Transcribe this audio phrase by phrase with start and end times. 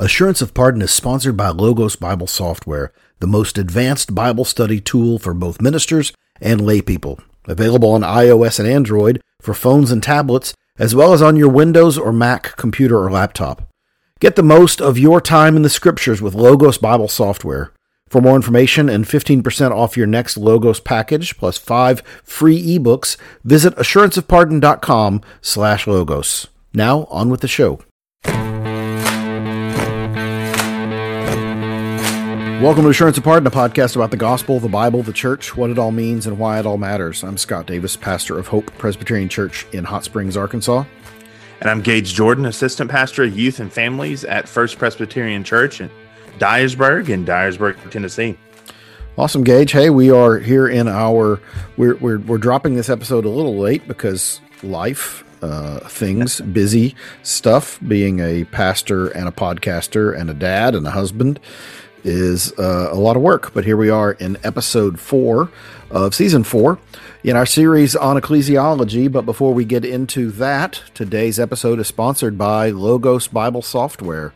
[0.00, 5.18] Assurance of Pardon is sponsored by Logos Bible Software, the most advanced Bible study tool
[5.18, 7.20] for both ministers and laypeople.
[7.46, 11.98] Available on iOS and Android for phones and tablets, as well as on your Windows
[11.98, 13.68] or Mac computer or laptop.
[14.20, 17.72] Get the most of your time in the scriptures with Logos Bible Software.
[18.08, 23.74] For more information and 15% off your next Logos package, plus five free ebooks, visit
[23.74, 26.46] assuranceofpardon.com slash logos.
[26.72, 27.80] Now, on with the show.
[32.60, 35.70] Welcome to Assurance of Pardon, a podcast about the gospel, the Bible, the church, what
[35.70, 37.22] it all means, and why it all matters.
[37.22, 40.84] I'm Scott Davis, pastor of Hope Presbyterian Church in Hot Springs, Arkansas.
[41.60, 45.88] And I'm Gage Jordan, assistant pastor of youth and families at First Presbyterian Church in
[46.40, 48.36] Dyersburg in Dyersburg, Tennessee.
[49.16, 49.70] Awesome, Gage.
[49.70, 51.40] Hey, we are here in our
[51.76, 57.78] we're we're, we're dropping this episode a little late because life uh, things, busy stuff,
[57.86, 61.38] being a pastor and a podcaster and a dad and a husband
[62.04, 63.52] is uh, a lot of work.
[63.54, 65.50] But here we are in episode four
[65.90, 66.78] of season four
[67.24, 69.10] in our series on ecclesiology.
[69.10, 74.32] But before we get into that, today's episode is sponsored by Logos Bible Software.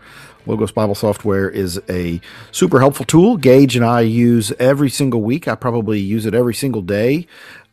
[0.47, 3.37] Logos Bible Software is a super helpful tool.
[3.37, 5.47] Gage and I use every single week.
[5.47, 7.27] I probably use it every single day.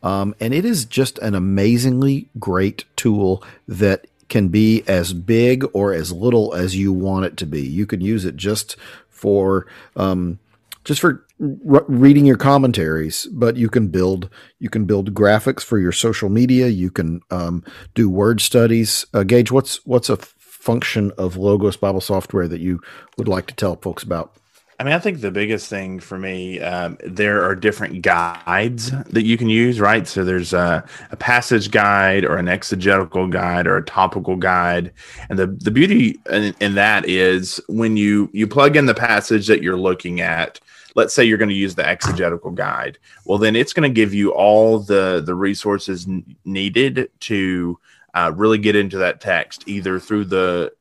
[0.04, 5.92] Um, and it is just an amazingly great tool that can be as big or
[5.92, 7.62] as little as you want it to be.
[7.62, 8.78] You can use it just
[9.20, 10.40] for um,
[10.84, 15.78] just for re- reading your commentaries, but you can build you can build graphics for
[15.78, 16.68] your social media.
[16.68, 19.06] You can um, do word studies.
[19.14, 22.80] Uh, Gage, what's what's a function of Logos Bible software that you
[23.18, 24.34] would like to tell folks about?
[24.80, 29.26] I mean, I think the biggest thing for me, um, there are different guides that
[29.26, 30.08] you can use, right?
[30.08, 34.94] So there's a, a, passage guide or an exegetical guide or a topical guide,
[35.30, 39.48] and the the beauty in, in that is when you you plug in the passage
[39.48, 40.62] that you're looking at.
[40.96, 42.98] Let's say you're going to use the exegetical guide.
[43.26, 47.78] Well, then it's going to give you all the the resources n- needed to
[48.14, 50.72] uh, really get into that text, either through the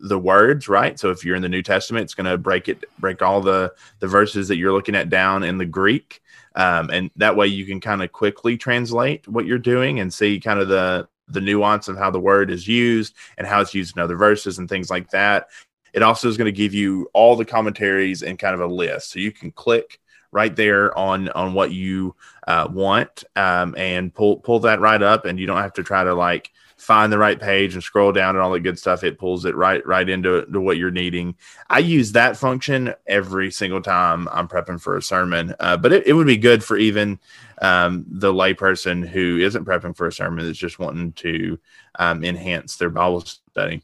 [0.00, 0.98] the words, right?
[0.98, 3.72] So if you're in the New Testament, it's going to break it, break all the
[4.00, 6.22] the verses that you're looking at down in the Greek,
[6.54, 10.40] um, and that way you can kind of quickly translate what you're doing and see
[10.40, 13.96] kind of the the nuance of how the word is used and how it's used
[13.96, 15.48] in other verses and things like that.
[15.92, 19.10] It also is going to give you all the commentaries and kind of a list,
[19.10, 20.00] so you can click
[20.32, 22.14] right there on on what you
[22.46, 26.04] uh, want um, and pull pull that right up, and you don't have to try
[26.04, 29.04] to like find the right page and scroll down and all that good stuff.
[29.04, 31.36] It pulls it right right into to what you're needing.
[31.68, 36.06] I use that function every single time I'm prepping for a sermon, uh, but it,
[36.06, 37.18] it, would be good for even
[37.60, 41.58] um, the layperson who isn't prepping for a sermon that's just wanting to
[41.98, 43.82] um, enhance their Bible study.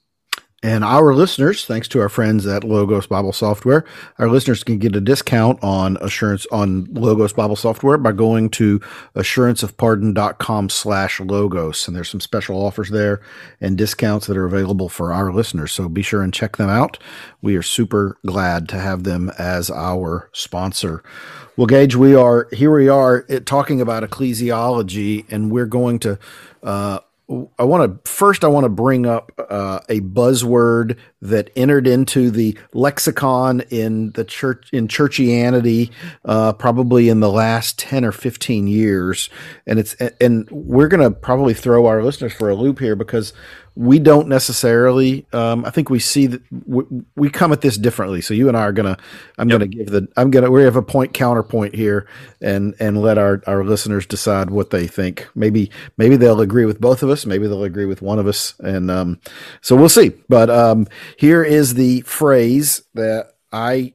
[0.62, 3.84] And our listeners, thanks to our friends at Logos Bible Software,
[4.18, 8.80] our listeners can get a discount on assurance on Logos Bible Software by going to
[9.14, 11.86] assuranceofpardon.com slash logos.
[11.86, 13.20] And there's some special offers there
[13.60, 15.72] and discounts that are available for our listeners.
[15.72, 16.98] So be sure and check them out.
[17.42, 21.02] We are super glad to have them as our sponsor.
[21.58, 22.74] Well, Gage, we are here.
[22.74, 26.18] We are talking about ecclesiology, and we're going to
[26.62, 26.98] uh,
[27.58, 28.44] I want to first.
[28.44, 34.24] I want to bring up uh, a buzzword that entered into the lexicon in the
[34.24, 35.90] church in churchianity,
[36.24, 39.28] uh, probably in the last ten or fifteen years,
[39.66, 43.32] and it's and we're going to probably throw our listeners for a loop here because
[43.76, 45.26] we don't necessarily.
[45.34, 48.22] Um, I think we see that we, we, come at this differently.
[48.22, 48.96] So you and I are gonna.
[49.36, 49.60] I'm yep.
[49.60, 50.08] gonna give the.
[50.16, 50.50] I'm gonna.
[50.50, 52.08] We have a point counterpoint here,
[52.40, 55.28] and and let our our listeners decide what they think.
[55.34, 57.26] Maybe maybe they'll agree with both of us.
[57.26, 59.20] Maybe they'll agree with one of us, and um,
[59.60, 60.12] so we'll see.
[60.28, 60.86] But um,
[61.18, 63.92] here is the phrase that I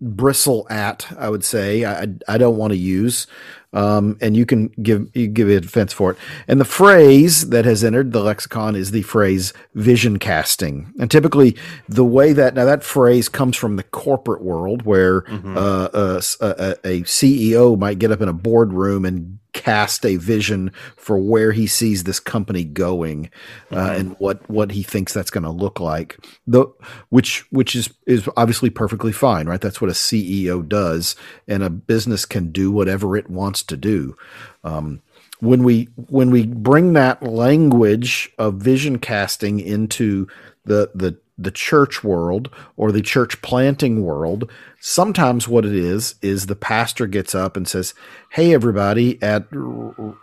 [0.00, 1.06] bristle at.
[1.16, 3.28] I would say I I don't want to use
[3.72, 6.18] um, and you can give you give a defense for it.
[6.48, 10.92] And the phrase that has entered the lexicon is the phrase vision casting.
[10.98, 11.56] And typically,
[11.88, 15.56] the way that now that phrase comes from the corporate world, where mm-hmm.
[15.56, 20.72] uh, a, a, a CEO might get up in a boardroom and cast a vision
[20.96, 23.30] for where he sees this company going
[23.70, 24.00] uh, mm-hmm.
[24.00, 26.18] and what what he thinks that's going to look like.
[26.46, 26.66] The
[27.08, 29.60] which which is is obviously perfectly fine right?
[29.60, 31.16] That's what a CEO does
[31.48, 34.16] and a business can do whatever it wants to do.
[34.64, 35.02] Um,
[35.40, 40.28] when we when we bring that language of vision casting into
[40.64, 44.50] the the the church world or the church planting world
[44.82, 47.92] Sometimes what it is is the pastor gets up and says,
[48.30, 49.46] "Hey, everybody at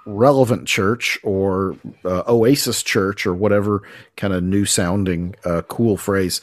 [0.06, 3.84] Relevant Church or uh, Oasis Church or whatever
[4.16, 6.42] kind of new sounding uh, cool phrase,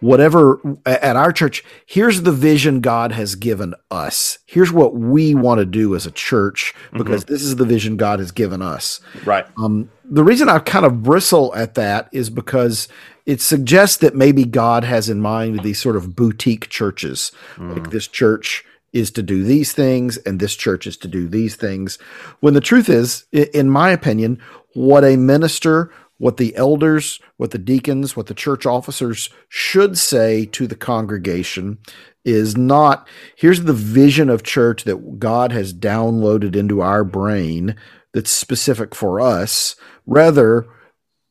[0.00, 1.64] whatever at our church.
[1.84, 4.38] Here's the vision God has given us.
[4.46, 7.32] Here's what we want to do as a church because mm-hmm.
[7.32, 9.00] this is the vision God has given us.
[9.24, 9.46] Right.
[9.58, 12.88] Um, the reason I kind of bristle at that is because
[13.24, 17.72] it suggests that maybe God has in mind these sort of boutique churches, mm.
[17.72, 21.56] like this church is to do these things and this church is to do these
[21.56, 21.98] things.
[22.40, 24.40] When the truth is, in my opinion,
[24.74, 30.46] what a minister, what the elders, what the deacons, what the church officers should say
[30.46, 31.78] to the congregation
[32.24, 33.06] is not
[33.36, 37.76] here's the vision of church that God has downloaded into our brain
[38.12, 39.76] that's specific for us.
[40.06, 40.66] Rather,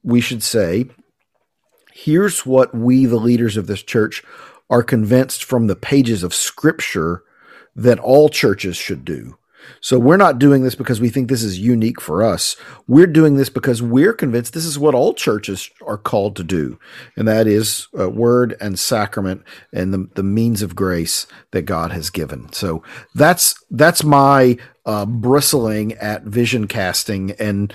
[0.03, 0.85] we should say,
[1.91, 4.23] here's what we, the leaders of this church,
[4.69, 7.23] are convinced from the pages of scripture
[7.75, 9.37] that all churches should do.
[9.81, 12.55] So we're not doing this because we think this is unique for us.
[12.87, 16.79] We're doing this because we're convinced this is what all churches are called to do,
[17.15, 21.91] and that is uh, word and sacrament and the, the means of grace that God
[21.91, 22.51] has given.
[22.53, 22.83] So
[23.13, 27.31] that's that's my uh, bristling at vision casting.
[27.31, 27.73] And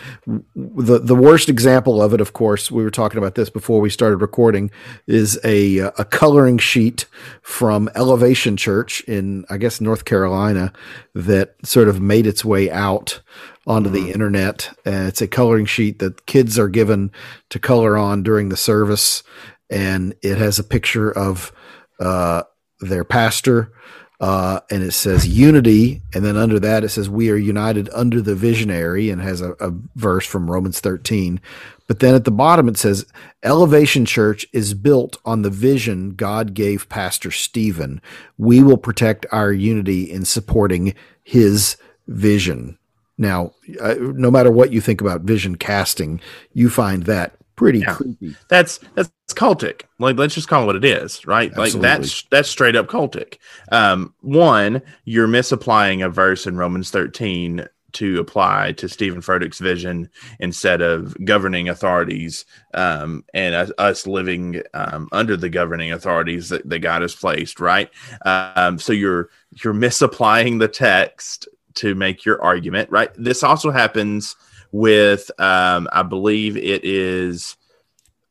[0.54, 3.90] the the worst example of it, of course, we were talking about this before we
[3.90, 4.70] started recording,
[5.06, 7.06] is a a coloring sheet
[7.42, 10.72] from Elevation Church in I guess North Carolina
[11.14, 13.20] that sort of made its way out
[13.66, 14.12] onto the mm-hmm.
[14.12, 14.70] internet.
[14.84, 17.10] And it's a coloring sheet that kids are given
[17.50, 19.24] to color on during the service,
[19.68, 21.52] and it has a picture of
[21.98, 22.44] uh,
[22.80, 23.72] their pastor
[24.20, 28.20] uh, and it says unity, and then under that it says we are united under
[28.20, 31.40] the visionary, and has a, a verse from Romans 13.
[31.87, 33.06] But then at the bottom it says
[33.43, 38.00] Elevation Church is built on the vision God gave Pastor Stephen.
[38.37, 40.94] We will protect our unity in supporting
[41.25, 41.76] his
[42.06, 42.78] vision.
[43.17, 46.20] Now, uh, no matter what you think about vision casting,
[46.52, 47.94] you find that pretty yeah.
[47.94, 48.34] creepy.
[48.48, 49.82] That's that's cultic.
[49.98, 51.50] Like let's just call it what it is, right?
[51.50, 51.80] Absolutely.
[51.80, 53.36] Like that's that's straight up cultic.
[53.70, 60.08] Um, one, you're misapplying a verse in Romans 13 to apply to Stephen Furtick's vision
[60.38, 66.66] instead of governing authorities um, and us, us living um, under the governing authorities that,
[66.68, 67.90] that God has placed, right?
[68.24, 69.28] Um, so you're
[69.62, 73.10] you're misapplying the text to make your argument, right?
[73.18, 74.34] This also happens
[74.72, 77.56] with um, I believe it is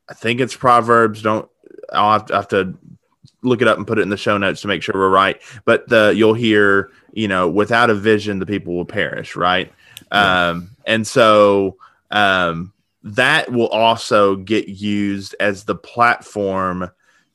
[0.10, 1.22] I think it's Proverbs.
[1.22, 1.50] Don't
[1.92, 2.78] I'll have to, have to,
[3.42, 5.42] look it up and put it in the show notes to make sure we're right.
[5.64, 9.72] But the you'll hear you know without a vision the people will perish, right?
[10.12, 10.50] Yeah.
[10.50, 11.78] Um, and so
[12.12, 16.92] um, that will also get used as the platform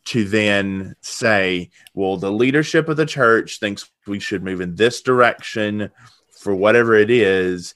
[0.06, 5.00] to then say, well, the leadership of the church thinks we should move in this
[5.00, 5.90] direction
[6.30, 7.74] for whatever it is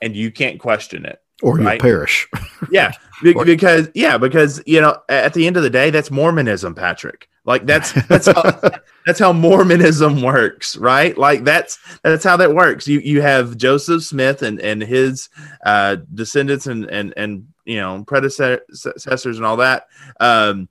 [0.00, 1.74] and you can't question it or right?
[1.74, 2.28] you perish.
[2.70, 2.92] yeah,
[3.22, 7.28] because yeah, because you know, at the end of the day, that's Mormonism, Patrick.
[7.44, 8.60] Like that's that's how,
[9.06, 11.16] that's how Mormonism works, right?
[11.16, 12.88] Like that's that's how that works.
[12.88, 15.28] You you have Joseph Smith and and his
[15.64, 19.86] uh, descendants and and and you know predecessors and all that,
[20.20, 20.68] um,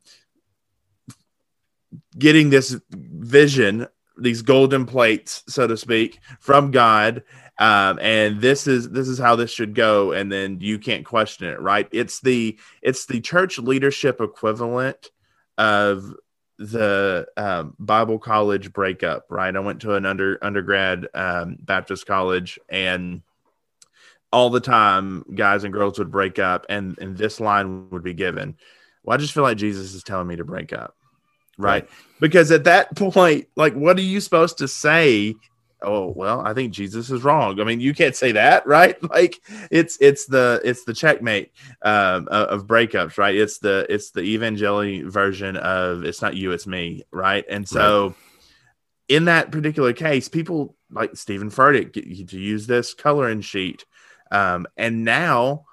[2.18, 3.88] getting this vision,
[4.20, 7.24] these golden plates, so to speak, from God
[7.60, 11.48] um, and this is this is how this should go and then you can't question
[11.48, 15.12] it right it's the it's the church leadership equivalent
[15.58, 16.14] of
[16.60, 22.60] the um, bible college breakup right i went to an under undergrad um, baptist college
[22.70, 23.22] and
[24.32, 28.14] all the time guys and girls would break up and and this line would be
[28.14, 28.56] given
[29.04, 30.96] well i just feel like jesus is telling me to break up
[31.58, 31.84] right?
[31.84, 31.90] right?
[32.20, 35.36] Because at that point, like, what are you supposed to say
[35.84, 37.60] oh well i think jesus is wrong.
[37.60, 39.02] I mean you can't say that right?
[39.04, 39.42] Like
[39.72, 43.36] it's it's the it's the checkmate um, of breakups right?
[43.36, 47.46] It's the it's the evangelical version of it's not you it's me right?
[47.50, 48.16] And so right.
[49.08, 53.86] in that particular case people like stephen furtick to use this coloring sheet
[54.32, 55.66] um, and now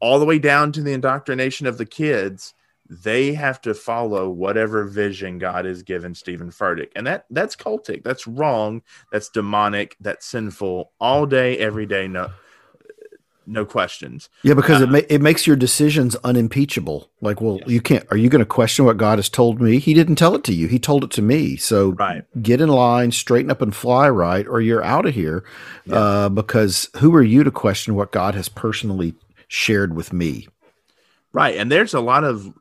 [0.00, 2.54] all the way down to the indoctrination of the kids
[2.88, 6.90] they have to follow whatever vision God has given Stephen Furtick.
[6.96, 8.02] And that that's cultic.
[8.04, 8.82] That's wrong.
[9.12, 9.96] That's demonic.
[10.00, 12.08] That's sinful all day, every day.
[12.08, 12.30] No,
[13.46, 14.28] no questions.
[14.42, 17.10] Yeah, because uh, it ma- it makes your decisions unimpeachable.
[17.20, 17.68] Like, well, yes.
[17.68, 18.06] you can't.
[18.10, 19.78] Are you going to question what God has told me?
[19.78, 20.68] He didn't tell it to you.
[20.68, 21.56] He told it to me.
[21.56, 22.24] So right.
[22.42, 25.44] get in line, straighten up, and fly right, or you're out of here.
[25.84, 25.96] Yeah.
[25.96, 29.14] Uh, because who are you to question what God has personally
[29.48, 30.48] shared with me?
[31.32, 32.52] Right, and there's a lot of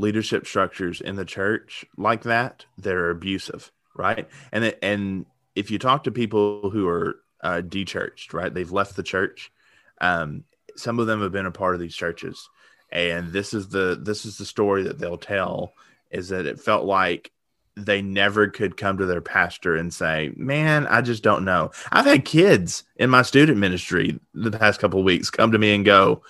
[0.00, 4.28] leadership structures in the church like that that are abusive right?
[4.52, 8.96] And it, and if you talk to people who are uh, de-churched, right, they've left
[8.96, 9.52] the church.
[10.00, 10.44] Um,
[10.76, 12.48] some of them have been a part of these churches,
[12.90, 15.74] and this is the this is the story that they'll tell
[16.10, 17.30] is that it felt like
[17.76, 22.06] they never could come to their pastor and say, "Man, I just don't know." I've
[22.06, 26.22] had kids in my student ministry the past couple weeks come to me and go,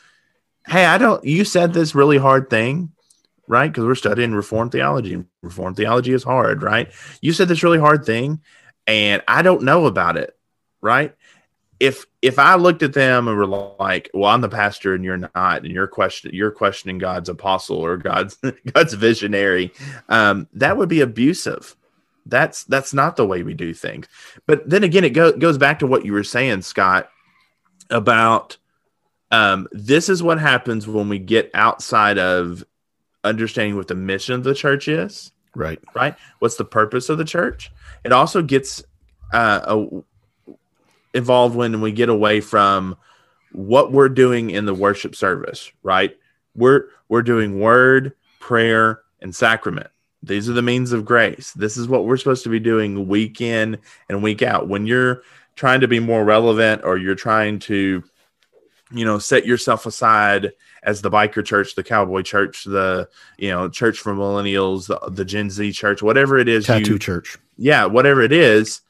[0.67, 1.25] "Hey, I don't.
[1.25, 2.91] You said this really hard thing,
[3.51, 3.67] right?
[3.71, 5.13] Because we're studying Reformed theology.
[5.13, 6.89] And reformed theology is hard, right?
[7.21, 8.41] You said this really hard thing,
[8.87, 10.37] and I don't know about it,
[10.81, 11.17] right?
[11.81, 15.17] If if I looked at them and were like, "Well, I'm the pastor and you're
[15.17, 18.39] not, and you're question you're questioning God's apostle or God's
[18.73, 19.73] God's visionary,"
[20.09, 21.75] um, that would be abusive.
[22.27, 24.07] That's that's not the way we do things.
[24.47, 27.11] But then again, it go, goes back to what you were saying, Scott,
[27.91, 28.59] about
[29.33, 32.65] um, this is what happens when we get outside of
[33.25, 35.33] understanding what the mission of the church is.
[35.55, 35.81] Right.
[35.95, 36.15] Right.
[36.39, 37.73] What's the purpose of the church?
[38.05, 38.83] It also gets
[39.33, 40.57] uh, a,
[41.13, 42.97] involved when we get away from
[43.53, 46.17] what we're doing in the worship service, right?
[46.55, 49.89] We're we're doing word, prayer, and sacrament.
[50.23, 51.53] These are the means of grace.
[51.53, 54.69] This is what we're supposed to be doing week in and week out.
[54.69, 55.23] When you're
[55.57, 58.03] trying to be more relevant or you're trying to
[58.93, 63.09] you know set yourself aside as the biker church the cowboy church the
[63.39, 66.99] you know church for millennials the, the gen z church whatever it is Tattoo you,
[66.99, 67.39] church.
[67.57, 68.81] yeah whatever it is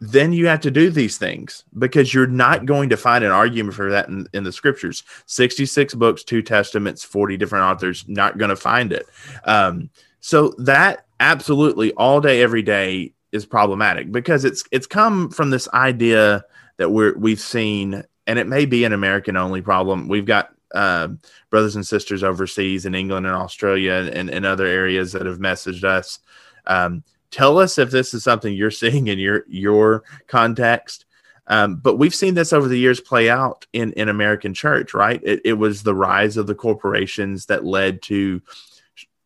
[0.00, 3.74] then you have to do these things because you're not going to find an argument
[3.74, 5.02] for that in, in the scriptures.
[5.26, 9.06] 66 books two testaments 40 different authors not going to find it.
[9.44, 15.50] Um, so that absolutely all day every day is problematic because it's it's come from
[15.50, 16.44] this idea
[16.76, 20.08] that we're we've seen and it may be an american only problem.
[20.08, 21.08] We've got uh,
[21.50, 25.84] brothers and sisters overseas in england and australia and, and other areas that have messaged
[25.84, 26.18] us.
[26.66, 31.04] Um, tell us if this is something you're seeing in your your context.
[31.50, 35.20] Um, but we've seen this over the years play out in in american church right?
[35.24, 38.42] It, it was the rise of the corporations that led to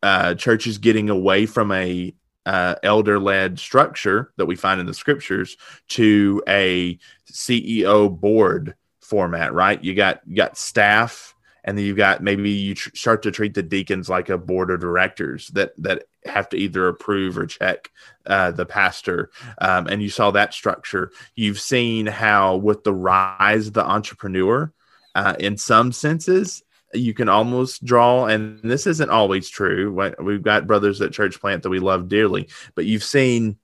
[0.02, 4.94] uh, churches getting away from a uh, elder led structure that we find in the
[4.94, 5.56] scriptures
[5.88, 6.98] to a
[7.30, 8.74] ceo board
[9.12, 13.22] format right you got you got staff and then you've got maybe you tr- start
[13.22, 17.36] to treat the deacons like a board of directors that that have to either approve
[17.36, 17.90] or check
[18.26, 19.30] uh, the pastor.
[19.60, 21.10] Um, and you saw that structure.
[21.34, 24.72] You've seen how, with the rise of the entrepreneur,
[25.14, 26.62] uh, in some senses,
[26.94, 30.12] you can almost draw, and this isn't always true.
[30.20, 33.56] We've got brothers at Church Plant that we love dearly, but you've seen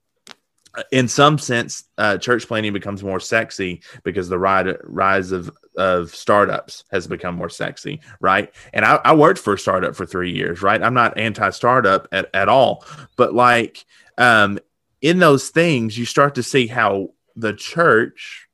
[0.92, 6.84] in some sense, uh, church planting becomes more sexy because the rise, of, of startups
[6.90, 8.52] has become more sexy, right?
[8.72, 10.82] And I, I worked for a startup for three years, right?
[10.82, 12.84] I'm not anti startup at, at all,
[13.16, 13.84] but like
[14.16, 14.58] um,
[15.00, 18.48] in those things, you start to see how the church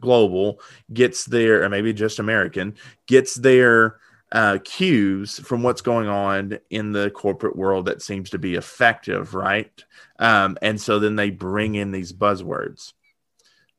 [0.00, 0.60] global
[0.92, 2.74] gets their, or maybe just American,
[3.06, 3.98] gets their
[4.32, 9.34] uh, cues from what's going on in the corporate world that seems to be effective,
[9.34, 9.84] right?
[10.18, 12.92] Um, and so then they bring in these buzzwords.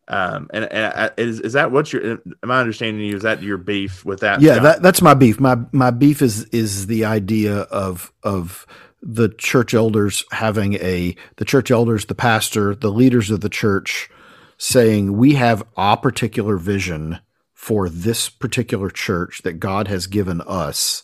[0.07, 3.15] Um, and, and is, is that what your, am I understanding you?
[3.15, 4.41] Is that your beef with that?
[4.41, 5.39] Yeah, that, that's my beef.
[5.39, 8.67] My, my beef is, is the idea of, of
[9.01, 14.09] the church elders having a, the church elders, the pastor, the leaders of the church
[14.57, 17.19] saying, we have a particular vision
[17.53, 21.03] for this particular church that God has given us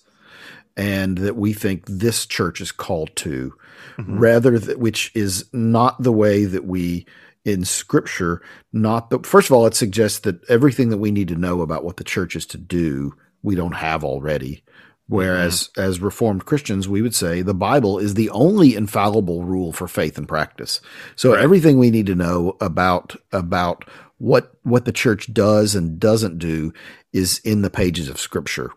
[0.81, 3.53] and that we think this church is called to
[3.97, 4.17] mm-hmm.
[4.17, 7.05] rather th- which is not the way that we
[7.45, 8.41] in scripture
[8.73, 11.83] not the first of all it suggests that everything that we need to know about
[11.83, 14.63] what the church is to do we don't have already
[15.07, 15.81] whereas mm-hmm.
[15.81, 20.17] as reformed christians we would say the bible is the only infallible rule for faith
[20.17, 20.81] and practice
[21.15, 21.43] so right.
[21.43, 23.85] everything we need to know about about
[24.17, 26.73] what what the church does and doesn't do
[27.13, 28.71] is in the pages of scripture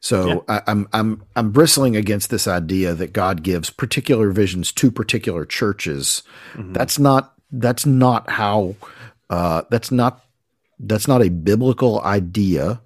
[0.00, 0.38] so yeah.
[0.48, 5.44] I, I'm I'm I'm bristling against this idea that God gives particular visions to particular
[5.44, 6.22] churches.
[6.54, 6.72] Mm-hmm.
[6.72, 8.76] That's not that's not how
[9.30, 10.24] uh, that's not
[10.78, 12.80] that's not a biblical idea.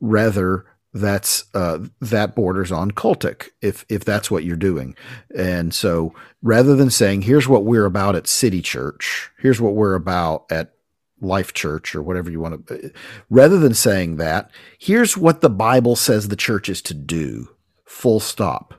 [0.00, 4.94] Rather, that's uh, that borders on cultic if if that's what you're doing.
[5.36, 9.94] And so, rather than saying, "Here's what we're about at City Church," here's what we're
[9.94, 10.72] about at
[11.20, 12.92] Life Church or whatever you want to,
[13.30, 17.48] rather than saying that, here's what the Bible says the church is to do.
[17.84, 18.74] Full stop.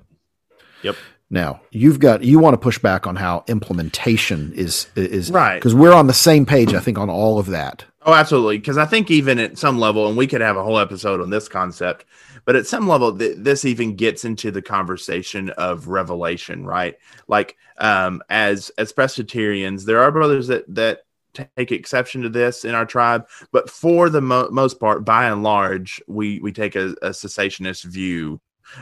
[0.83, 0.95] Yep.
[1.29, 5.75] Now you've got you want to push back on how implementation is is right because
[5.75, 6.73] we're on the same page.
[6.73, 7.83] I think on all of that.
[8.07, 8.57] Oh, absolutely.
[8.57, 11.29] Because I think even at some level, and we could have a whole episode on
[11.29, 12.05] this concept,
[12.45, 16.95] but at some level, th- this even gets into the conversation of revelation, right?
[17.27, 21.01] Like, um, as as Presbyterians, there are brothers that that
[21.33, 25.43] take exception to this in our tribe, but for the mo- most part, by and
[25.43, 28.39] large, we we take a, a cessationist view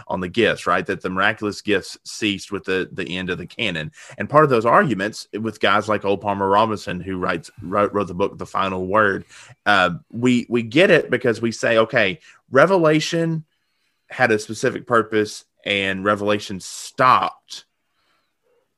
[0.07, 0.85] on the gifts, right?
[0.85, 3.91] That the miraculous gifts ceased with the the end of the canon.
[4.17, 8.07] And part of those arguments with guys like old Palmer Robertson, who writes wrote, wrote
[8.07, 9.25] the book The Final Word,
[9.65, 12.19] uh, we we get it because we say, okay,
[12.51, 13.45] Revelation
[14.09, 17.65] had a specific purpose, and Revelation stopped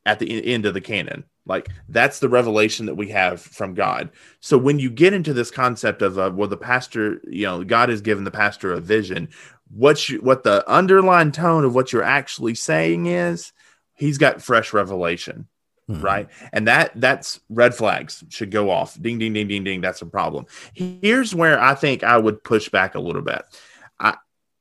[0.06, 1.26] at the end of the canon.
[1.48, 4.10] Like that's the revelation that we have from God.
[4.40, 7.90] So when you get into this concept of uh, well, the pastor, you know, God
[7.90, 9.30] has given the pastor a vision
[9.70, 13.52] what you what the underlying tone of what you're actually saying is
[13.96, 15.48] he's got fresh revelation
[15.90, 16.02] mm-hmm.
[16.02, 20.02] right and that that's red flags should go off ding ding ding ding ding that's
[20.02, 23.44] a problem here's where i think i would push back a little bit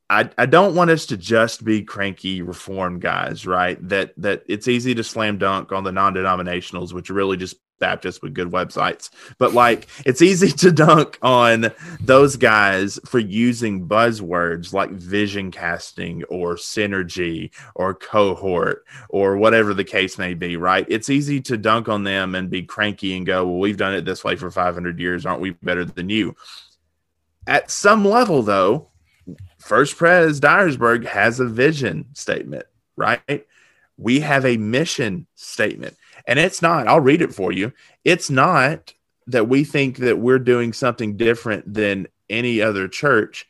[0.09, 3.77] i I, don't want us to just be cranky reform guys, right?
[3.89, 8.23] That that it's easy to slam dunk on the non-denominationals, which are really just Baptists
[8.23, 9.11] with good websites.
[9.39, 16.25] But like it's easy to dunk on those guys for using buzzwords like vision casting
[16.25, 20.87] or synergy or cohort or whatever the case may be, right?
[20.89, 24.05] It's easy to dunk on them and be cranky and go, well, we've done it
[24.05, 25.27] this way for 500 years.
[25.27, 26.35] Aren't we better than you?
[27.47, 28.89] At some level, though,
[29.67, 33.45] First Pres Dyersburg has a vision statement, right?
[33.99, 37.73] We have a mission statement and it's not, I'll read it for you.
[38.05, 38.95] It's not
[39.27, 43.45] that we think that we're doing something different than any other church.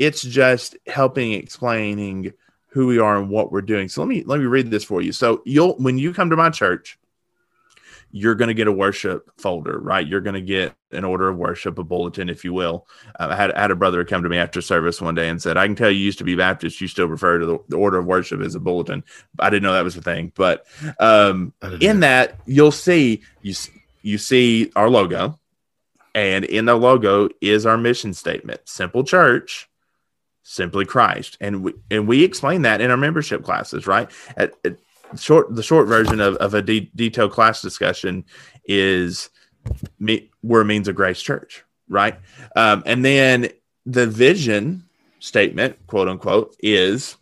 [0.00, 2.32] It's just helping explaining
[2.66, 3.88] who we are and what we're doing.
[3.88, 5.12] So let me let me read this for you.
[5.12, 6.98] So you'll when you come to my church,
[8.16, 10.06] you're going to get a worship folder, right?
[10.06, 12.86] You're going to get an order of worship, a bulletin, if you will.
[13.18, 15.42] Uh, I, had, I had a brother come to me after service one day and
[15.42, 16.80] said, I can tell you used to be Baptist.
[16.80, 19.02] You still refer to the, the order of worship as a bulletin.
[19.40, 20.30] I didn't know that was a thing.
[20.36, 20.64] But
[21.00, 23.54] um, in that, you'll see, you,
[24.02, 25.40] you see our logo.
[26.14, 29.68] And in the logo is our mission statement simple church,
[30.44, 31.36] simply Christ.
[31.40, 34.08] And we, and we explain that in our membership classes, right?
[34.36, 34.76] At, at,
[35.16, 38.24] short the short version of, of a de- detailed class discussion
[38.64, 39.30] is
[39.98, 42.18] me, we're means of grace church right?
[42.56, 43.48] Um, and then
[43.86, 44.84] the vision
[45.20, 47.16] statement quote unquote is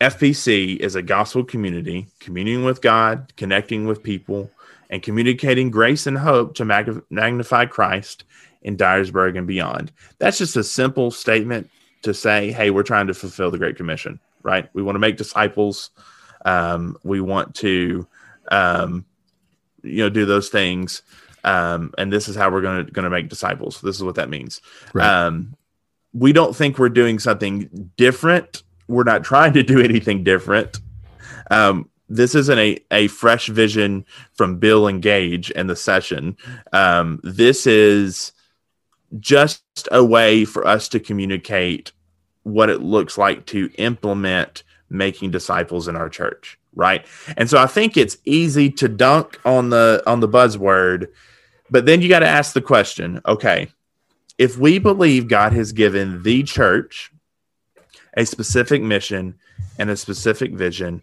[0.00, 4.50] fpc is a gospel community communing with god connecting with people
[4.90, 8.24] and communicating grace and hope to mag- magnify christ
[8.62, 9.90] in dyersburg and beyond.
[10.18, 11.70] That's just a simple statement
[12.02, 14.70] to say hey we're trying to fulfill the great commission right?
[14.72, 15.90] We want to make disciples
[16.44, 18.06] um, we want to,
[18.50, 19.04] um,
[19.82, 21.02] you know, do those things.
[21.42, 23.80] Um, and this is how we're going to going to make disciples.
[23.80, 24.60] This is what that means.
[24.92, 25.06] Right.
[25.06, 25.56] Um,
[26.12, 28.62] we don't think we're doing something different.
[28.88, 30.80] We're not trying to do anything different.
[31.50, 36.36] Um, this isn't a, a fresh vision from Bill and Gage and the session.
[36.72, 38.32] Um, this is
[39.20, 41.92] just a way for us to communicate
[42.42, 47.04] what it looks like to implement making disciples in our church right?
[47.36, 51.08] And so i think it's easy to dunk on the on the buzzword
[51.70, 53.68] but then you got to ask the question okay
[54.38, 57.12] if we believe god has given the church
[58.16, 59.36] a specific mission
[59.78, 61.02] and a specific vision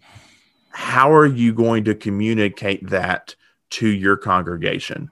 [0.70, 3.34] how are you going to communicate that
[3.70, 5.10] to your congregation?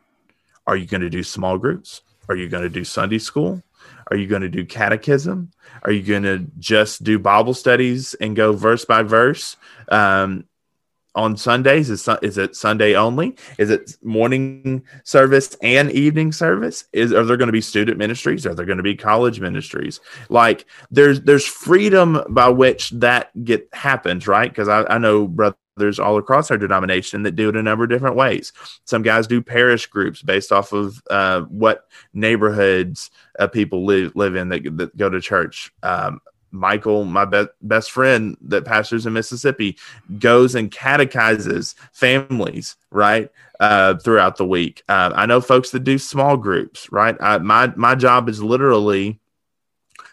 [0.67, 2.03] Are you going to do small groups?
[2.29, 3.63] Are you going to do sunday school
[4.11, 5.51] are you going to do catechism?
[5.83, 9.57] Are you going to just do Bible studies and go verse by verse?
[9.89, 10.45] Um,
[11.17, 11.91] on Sundays?
[11.91, 13.37] Is, is it Sunday only?
[13.59, 16.85] Is it morning service and evening service?
[16.93, 18.47] Is are there going to be student ministries?
[18.47, 20.01] Are there going to be college ministries?
[20.29, 24.51] Like there's there's freedom by which that get happens, right?
[24.51, 27.85] Because I, I know brother there's all across our denomination that do it a number
[27.85, 28.53] of different ways.
[28.85, 34.35] Some guys do parish groups based off of uh, what neighborhoods uh, people live live
[34.37, 35.73] in that, that go to church.
[35.83, 36.21] Um,
[36.53, 39.77] Michael, my be- best friend that pastors in Mississippi,
[40.19, 44.83] goes and catechizes families right uh, throughout the week.
[44.89, 46.91] Uh, I know folks that do small groups.
[46.91, 49.21] Right, I, my my job is literally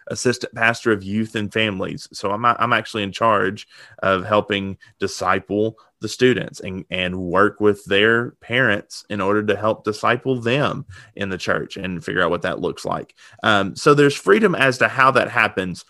[0.08, 2.08] assistant pastor of youth and families.
[2.13, 3.68] So I'm I'm actually in charge
[4.00, 9.84] of helping disciple the students and and work with their parents in order to help
[9.84, 10.86] disciple them
[11.16, 13.16] in the church and figure out what that looks like.
[13.42, 15.86] Um, so there's freedom as to how that happens.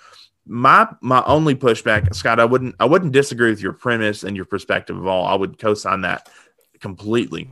[0.46, 4.46] My my only pushback, Scott, I wouldn't I wouldn't disagree with your premise and your
[4.46, 5.26] perspective of all.
[5.26, 6.30] I would co-sign that
[6.80, 7.50] completely.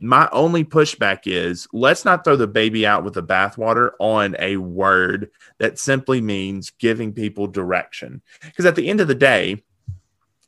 [0.00, 4.56] My only pushback is let's not throw the baby out with the bathwater on a
[4.56, 8.22] word that simply means giving people direction.
[8.42, 9.62] Because at the end of the day,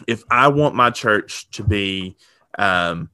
[0.06, 2.16] if I want my church to be
[2.58, 3.10] um,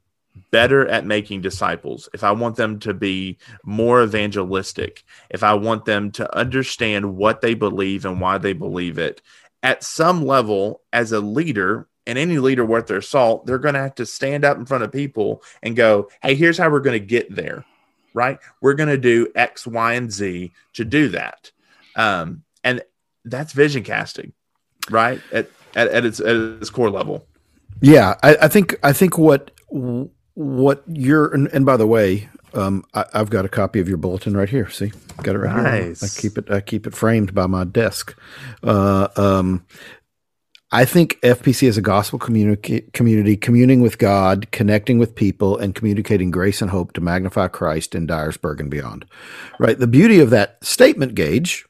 [0.50, 5.84] better at making disciples, if I want them to be more evangelistic, if I want
[5.84, 9.22] them to understand what they believe and why they believe it,
[9.62, 13.80] at some level, as a leader, and any leader worth their salt, they're going to
[13.80, 16.98] have to stand up in front of people and go, hey, here's how we're going
[16.98, 17.66] to get there,
[18.14, 18.38] right?
[18.62, 21.52] We're going to do X, Y, and Z to do that.
[21.94, 22.82] Um, and
[23.26, 24.32] that's vision casting,
[24.90, 25.20] right?
[25.32, 27.26] At, at, at, its, at its core level.
[27.82, 28.14] Yeah.
[28.22, 33.04] I, I think, I think what, what you're, and, and by the way, um, I,
[33.12, 34.70] have got a copy of your bulletin right here.
[34.70, 34.92] See,
[35.22, 36.00] got it right nice.
[36.00, 36.08] here.
[36.08, 36.50] I keep it.
[36.50, 38.18] I keep it framed by my desk.
[38.62, 39.66] Uh, um,
[40.70, 45.74] I think FPC is a gospel community, community, communing with God, connecting with people, and
[45.74, 49.06] communicating grace and hope to magnify Christ in Dyersburg and beyond.
[49.58, 49.78] Right.
[49.78, 51.64] The beauty of that statement, Gage,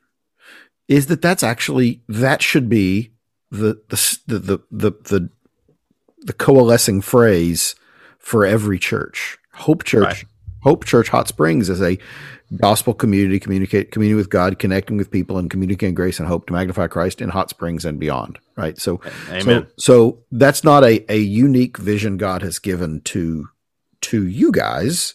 [0.88, 3.12] is that that's actually that should be
[3.50, 5.30] the the the the the, the,
[6.22, 7.76] the coalescing phrase
[8.18, 9.38] for every church.
[9.54, 10.04] Hope Church.
[10.04, 10.24] Right.
[10.62, 11.98] Hope Church Hot Springs is a
[12.56, 16.52] gospel community, communicate, communing with God, connecting with people, and communicating grace and hope to
[16.52, 18.38] magnify Christ in Hot Springs and beyond.
[18.56, 18.78] Right.
[18.78, 19.42] So, Amen.
[19.42, 23.48] so, so that's not a, a unique vision God has given to
[24.00, 25.14] to you guys.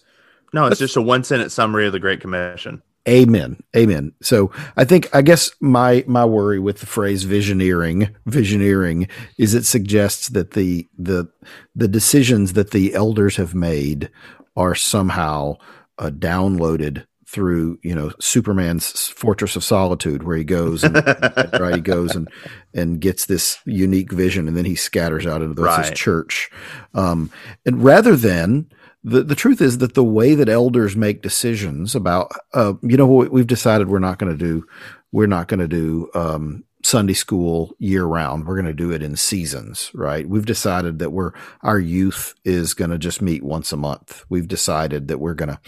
[0.54, 2.82] No, it's just a one sentence summary of the Great Commission.
[3.08, 3.62] Amen.
[3.76, 4.14] Amen.
[4.22, 9.66] So I think I guess my my worry with the phrase visioneering, visioneering is it
[9.66, 11.30] suggests that the the
[11.76, 14.10] the decisions that the elders have made
[14.56, 15.58] are somehow
[15.98, 20.96] uh, downloaded through you know Superman's Fortress of Solitude, where he goes and
[21.60, 22.30] right he goes and
[22.74, 25.90] and gets this unique vision, and then he scatters out into the right.
[25.90, 26.50] his church.
[26.94, 27.32] Um,
[27.66, 28.70] and rather than
[29.04, 33.08] the the truth is that the way that elders make decisions about uh, you know
[33.08, 34.66] we've decided we're not going to do
[35.12, 38.46] we're not going to do um, Sunday school year round.
[38.46, 40.28] We're going to do it in seasons, right?
[40.28, 44.26] We've decided that we're our youth is going to just meet once a month.
[44.30, 45.60] We've decided that we're going to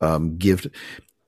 [0.00, 0.66] um, give.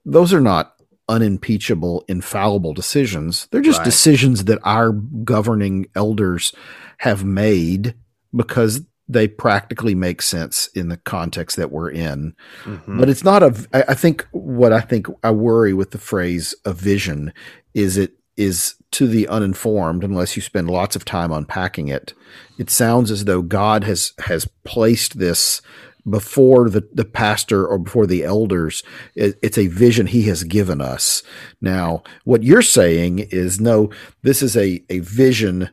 [0.05, 0.75] Those are not
[1.07, 3.47] unimpeachable, infallible decisions.
[3.51, 3.85] They're just right.
[3.85, 6.53] decisions that our governing elders
[6.99, 7.95] have made
[8.35, 12.35] because they practically make sense in the context that we're in.
[12.63, 12.99] Mm-hmm.
[12.99, 13.67] But it's not a.
[13.73, 17.33] I think what I think I worry with the phrase a vision
[17.73, 22.13] is it is to the uninformed unless you spend lots of time unpacking it
[22.57, 25.61] it sounds as though god has has placed this
[26.09, 28.83] before the, the pastor or before the elders
[29.15, 31.23] it, it's a vision he has given us
[31.61, 33.89] now what you're saying is no
[34.21, 35.69] this is a, a vision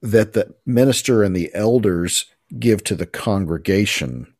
[0.00, 2.26] that the minister and the elders
[2.58, 4.32] give to the congregation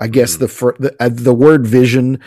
[0.00, 0.82] i guess mm-hmm.
[0.82, 2.20] the, the the word vision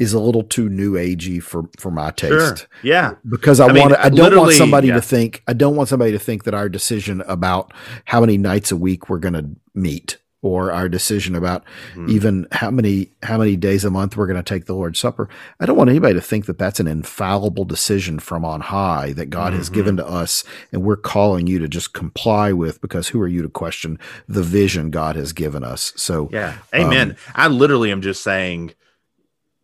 [0.00, 2.32] is a little too new agey for for my taste.
[2.32, 2.56] Sure.
[2.82, 4.94] Yeah, because I, I want I don't want somebody yeah.
[4.94, 7.74] to think I don't want somebody to think that our decision about
[8.06, 12.08] how many nights a week we're going to meet or our decision about mm-hmm.
[12.08, 15.28] even how many how many days a month we're going to take the Lord's Supper.
[15.58, 19.26] I don't want anybody to think that that's an infallible decision from on high that
[19.26, 19.58] God mm-hmm.
[19.58, 23.28] has given to us and we're calling you to just comply with because who are
[23.28, 23.98] you to question
[24.28, 25.92] the vision God has given us?
[25.96, 26.56] So Yeah.
[26.74, 27.10] Amen.
[27.10, 28.72] Um, I literally am just saying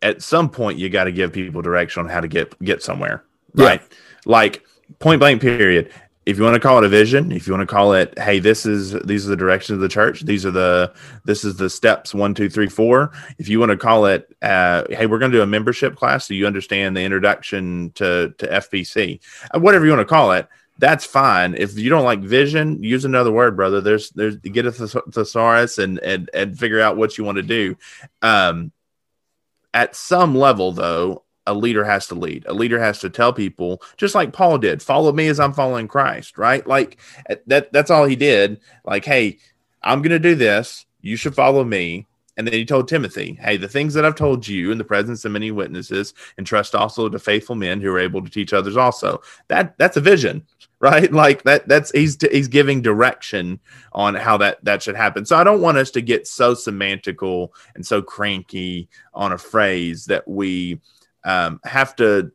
[0.01, 3.23] at some point you got to give people direction on how to get get somewhere,
[3.55, 3.81] right?
[3.81, 3.97] Yeah.
[4.25, 4.63] Like
[4.99, 5.91] point blank period.
[6.27, 8.39] If you want to call it a vision, if you want to call it, hey,
[8.39, 10.21] this is these are the directions of the church.
[10.21, 13.11] These are the this is the steps one, two, three, four.
[13.37, 16.27] If you want to call it, uh, hey, we're going to do a membership class
[16.27, 19.21] so you understand the introduction to to FPC,
[19.55, 20.47] uh, whatever you want to call it
[20.79, 21.55] that's fine.
[21.55, 23.81] If you don't like vision, use another word, brother.
[23.81, 27.77] There's there's get a thesaurus and and and figure out what you want to do.
[28.21, 28.71] Um,
[29.73, 32.45] at some level, though, a leader has to lead.
[32.47, 35.87] A leader has to tell people, just like Paul did, follow me as I'm following
[35.87, 36.67] Christ, right?
[36.67, 36.97] Like
[37.29, 38.59] eh, that that's all he did.
[38.85, 39.39] Like, hey,
[39.81, 42.05] I'm gonna do this, you should follow me.
[42.35, 45.25] And then he told Timothy, Hey, the things that I've told you in the presence
[45.25, 49.21] of many witnesses, entrust also to faithful men who are able to teach others also.
[49.47, 50.45] That that's a vision,
[50.79, 51.11] right?
[51.11, 53.59] Like that that's he's he's giving direction
[53.93, 55.25] on how that that should happen.
[55.25, 60.05] So I don't want us to get so semantical and so cranky on a phrase
[60.05, 60.79] that we
[61.23, 62.31] um, have to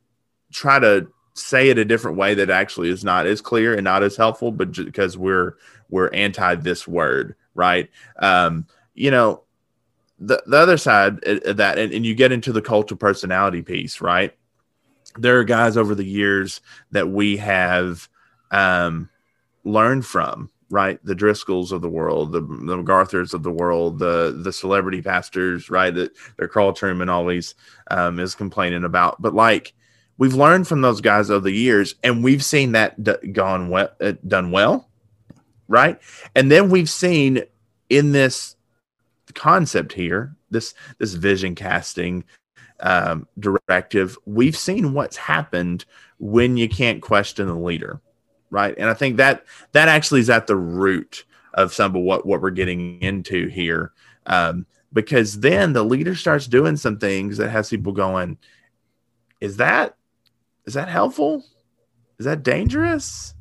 [0.53, 4.03] try to say it a different way that actually is not as clear and not
[4.03, 5.57] as helpful, but because we're
[5.89, 7.91] we're anti this word, right?
[8.19, 9.43] Um, you know,
[10.19, 13.63] the the other side of that, and, and you get into the cult of personality
[13.63, 14.37] piece, right?
[15.19, 16.61] There are guys over the years
[16.93, 18.09] that we have
[18.51, 19.11] um,
[19.65, 20.99] learned from right?
[21.05, 25.69] The Driscolls of the world, the, the MacArthurs of the world, the the celebrity pastors,
[25.69, 25.95] right?
[25.95, 27.55] That their Carl Trueman always
[27.91, 29.21] um, is complaining about.
[29.21, 29.75] But like
[30.17, 33.91] we've learned from those guys over the years, and we've seen that d- gone well,
[34.01, 34.89] uh, done well,
[35.69, 36.01] right?
[36.35, 37.43] And then we've seen
[37.91, 38.57] in this
[39.35, 42.25] concept here, this this vision casting
[42.81, 45.85] um, directive, we've seen what's happened
[46.19, 48.01] when you can't question the leader
[48.53, 48.75] right?
[48.77, 52.41] And I think that that actually is at the root of some of what what
[52.41, 53.93] we're getting into here,
[54.27, 58.39] um, because then the leader starts doing some things that has people going,
[59.41, 59.97] "Is that
[60.67, 61.45] is that helpful?
[62.19, 63.35] Is that dangerous?"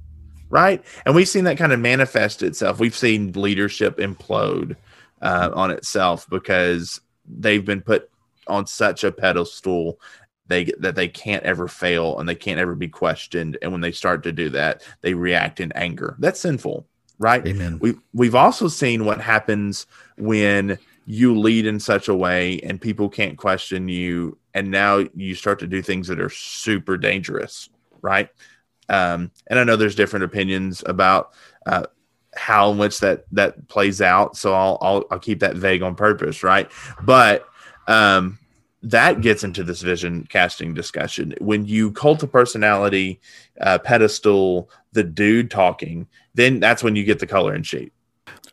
[0.49, 0.83] Right?
[1.05, 2.79] And we've seen that kind of manifest itself.
[2.79, 4.75] We've seen leadership implode
[5.21, 8.09] uh, on itself because they've been put
[8.47, 9.99] on such a pedestal
[10.51, 13.57] they that they can't ever fail and they can't ever be questioned.
[13.61, 16.15] And when they start to do that they react in anger.
[16.19, 16.85] That's sinful
[17.21, 17.45] right?
[17.45, 17.77] Amen.
[17.79, 19.85] We we've also seen what happens
[20.17, 25.35] when you lead in such a way and people can't question you and now you
[25.35, 27.69] start to do things that are super dangerous
[28.01, 28.29] right?
[28.89, 31.33] Um, and i know there's different opinions about
[31.65, 31.85] uh,
[32.35, 34.35] how much that that plays out.
[34.35, 36.69] So I'll, I'll i'll keep that vague on purpose right?
[37.03, 37.47] But
[37.87, 38.39] um
[38.83, 41.35] that gets into this vision casting discussion.
[41.39, 43.21] When you cult a personality,
[43.59, 47.93] uh, pedestal, the dude talking, then that's when you get the color and shape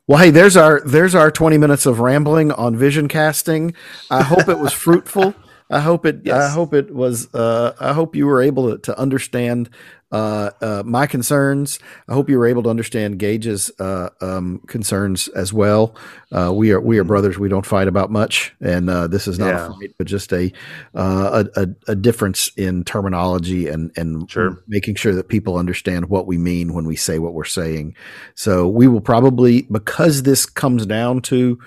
[0.06, 3.74] Well, hey, there's our there's our 20 minutes of rambling on vision casting.
[4.10, 5.34] I hope it was fruitful.
[5.70, 6.20] I hope it.
[6.24, 6.50] Yes.
[6.50, 7.32] I hope it was.
[7.34, 9.70] Uh, I hope you were able to, to understand
[10.10, 11.78] uh, uh, my concerns.
[12.08, 15.94] I hope you were able to understand Gage's uh, um, concerns as well.
[16.32, 17.08] Uh, we are we are mm-hmm.
[17.08, 17.38] brothers.
[17.38, 19.66] We don't fight about much, and uh, this is not yeah.
[19.66, 20.50] a fight, but just a,
[20.94, 24.62] uh, a, a a difference in terminology and and sure.
[24.66, 27.94] making sure that people understand what we mean when we say what we're saying.
[28.34, 31.58] So we will probably because this comes down to.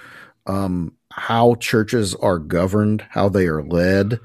[0.47, 4.19] Um, how churches are governed, how they are led,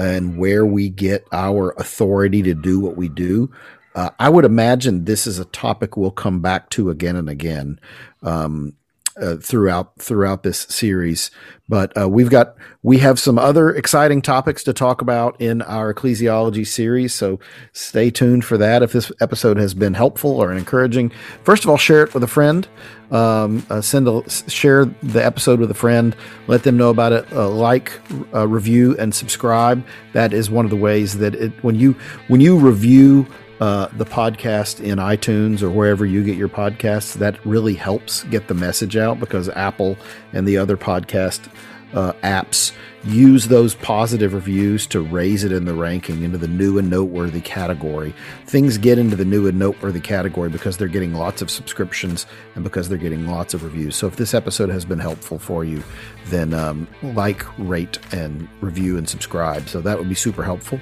[0.00, 3.50] and where we get our authority to do what we do.
[3.94, 7.78] Uh, I would imagine this is a topic we'll come back to again and again.
[8.22, 8.72] Um,
[9.20, 11.30] uh, throughout throughout this series.
[11.68, 15.94] But uh, we've got we have some other exciting topics to talk about in our
[15.94, 17.14] ecclesiology series.
[17.14, 17.38] So
[17.72, 18.82] stay tuned for that.
[18.82, 21.12] If this episode has been helpful or encouraging,
[21.44, 22.66] first of all, share it with a friend.
[23.12, 26.16] Um, uh, send a share the episode with a friend.
[26.48, 27.32] Let them know about it.
[27.32, 27.92] Uh, like,
[28.34, 29.84] uh, review, and subscribe.
[30.12, 31.96] That is one of the ways that it when you
[32.28, 33.26] when you review
[33.60, 37.14] uh, the podcast in iTunes or wherever you get your podcasts.
[37.14, 39.96] That really helps get the message out because Apple
[40.32, 41.48] and the other podcast
[41.92, 46.78] uh, apps use those positive reviews to raise it in the ranking into the new
[46.78, 48.14] and noteworthy category.
[48.46, 52.62] Things get into the new and noteworthy category because they're getting lots of subscriptions and
[52.62, 53.96] because they're getting lots of reviews.
[53.96, 55.82] So if this episode has been helpful for you,
[56.26, 59.68] then um, like, rate, and review and subscribe.
[59.68, 60.78] So that would be super helpful.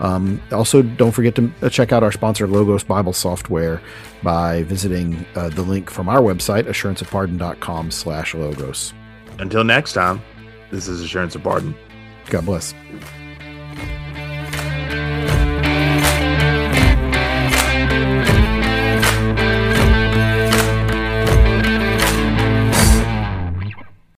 [0.00, 3.80] Um, also, don't forget to uh, check out our sponsor, Logos Bible Software,
[4.22, 8.94] by visiting uh, the link from our website, assuranceofpardon.com slash logos.
[9.38, 10.20] Until next time,
[10.70, 11.74] this is Assurance of Pardon.
[12.30, 12.74] God bless.